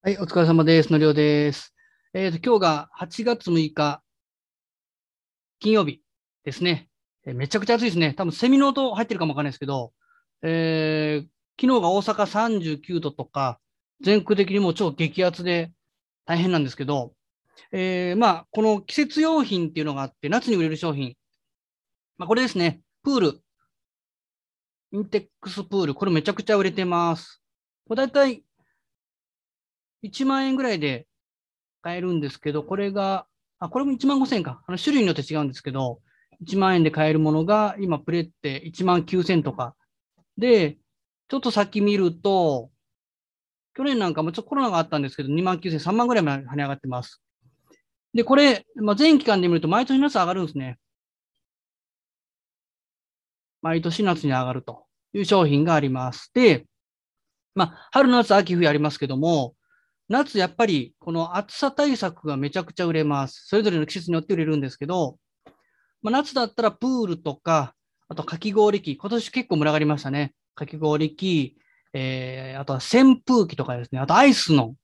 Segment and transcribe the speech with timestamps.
[0.00, 0.92] はい、お疲れ様です。
[0.92, 1.74] のりおです。
[2.14, 4.00] えっ、と、今日が8月6日、
[5.58, 6.04] 金曜日
[6.44, 6.88] ですね。
[7.26, 8.14] えーめちゃくちゃ暑いですね。
[8.14, 9.92] 多分セミの音入ってるかもわかんないですけど、
[10.42, 11.28] えー
[11.60, 13.58] 昨日が大阪39度とか、
[14.00, 15.72] 全国的にも超激アツで
[16.26, 17.16] 大変なんですけど、
[17.72, 21.16] えーまあ、この季節用品っていうのがあって、夏に売れる商品。
[22.18, 22.82] まあ、これですね。
[23.02, 23.42] プール。
[24.92, 25.94] インテックスプール。
[25.96, 27.42] これめちゃくちゃ売れてます。
[27.88, 28.44] これ大体
[30.02, 31.06] 1万円ぐらいで
[31.82, 33.26] 買えるんですけど、これが、
[33.58, 34.62] あ、これも1万5千円か。
[34.66, 36.00] あの種類によって違うんですけど、
[36.44, 39.74] 1万円で買えるものが、今プレって1万9千とか。
[40.36, 40.78] で、
[41.28, 42.70] ちょっと先見ると、
[43.74, 47.22] 去年なんかもちょっとコロナがあったんですけど、2万9千、3万ぐらいまで跳ね上がってます。
[48.14, 50.78] で、これ、まあ、全期間で見ると毎年夏上がるんですね。
[53.62, 56.30] 毎年夏に上がるという商品があります。
[56.34, 56.66] で、
[57.54, 59.54] まあ、春、夏、秋、冬ありますけども、
[60.08, 63.46] 夏、やっぱりこの暑さ対策がめちゃくちゃ売れます。
[63.46, 65.18] それぞれの季節によって売れるんですけど、
[66.02, 67.74] まあ、夏だったらプールとか、
[68.08, 70.34] あとかき氷機、今年結構群がりましたね。
[70.54, 71.56] かき氷機、
[71.92, 74.74] えー、あとは扇風機とかですね、あとアイスの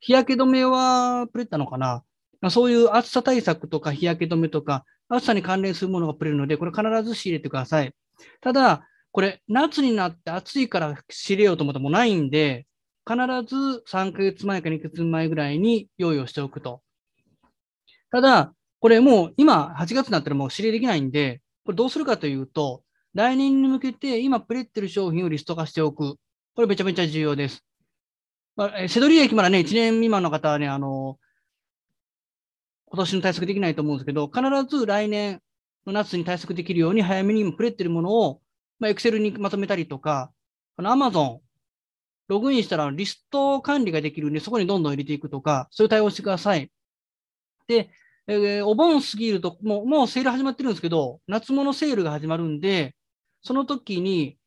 [0.00, 2.02] 日焼け止めはプレったのかな、
[2.40, 7.94] まあ、そういう暑さ対策とか日焼け止めとか、暑さに関連するものがプレるので、これ必ず仕入れてください。
[8.40, 12.66] ただ、これ夏になって暑いから仕入れようと思ってもないんで、
[13.06, 16.82] 必ず3ヶ月前か2ヶ月前ぐらいに用意をしておくと。
[18.10, 22.82] ただ、これもう今8月になったらもう指令できないんで、これどうするかというと、
[23.14, 26.16] 来年に向けて今プレってる商品をリスト化しておく。
[26.54, 27.64] これめちゃめちゃ重要です。
[28.56, 31.18] まあ、セドリ駅まだね、1年未満の方はね、あの、
[32.86, 35.40] 今年の対策できないと思うんですけど、必ず来年
[35.86, 38.40] の夏に対策できるように早めに今プレってるものを、
[38.78, 40.32] まあ、Excel にまとめたりとか、
[40.76, 41.38] あの Amazon、
[42.30, 46.70] ログインしたらリスト管理ができるんで、そこにどんどん入れていくとか、そういう対応してください。
[47.66, 47.90] で、
[48.28, 52.94] えーお盆過ぎると、もう、もうセール始まってるんですけど、夏物セールが始まるんで、
[53.42, 54.38] その時に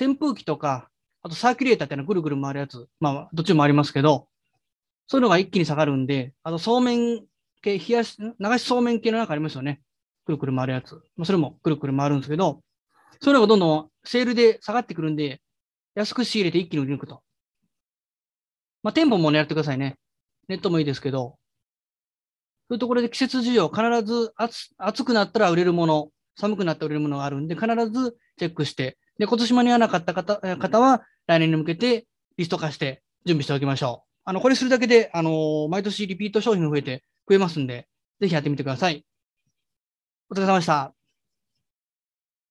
[0.00, 0.88] 扇風機とか、
[1.22, 4.28] あとサーキュレーターっていうのはぐるぐる回るやつ、まあ、どっちもありますけど、
[5.08, 7.24] そういうのが一気に下がるんで、あとそうめん
[7.60, 9.82] 系、冷やし、流しそうめん系の中ありますよね。
[10.24, 10.94] くるくる回るやつ。
[11.16, 12.62] まあ、それもくるくる回るんですけど、
[13.20, 15.40] そういうのがどんどんセールで下がってくるんで、
[15.94, 17.22] 安く仕入れて一気に売り抜くと。
[18.82, 19.96] まあ、店舗もね、やってくださいね。
[20.48, 21.38] ネットもいいですけど、
[22.68, 32.06] そういうところで季節需要、必ず暑暑くなったら売れるもの、寒くなったら売れるものがあるんで、必ずチェックして、で、今年間に合わなかった方方は、来年に向けて
[32.36, 34.08] リスト化して準備しておきましょう。
[34.24, 37.88] あの、これするだけで、あのー毎年リピート商品が増えて、増えますんで、
[38.20, 39.04] ぜひやってみてください。
[40.30, 41.01] お疲れ様でした。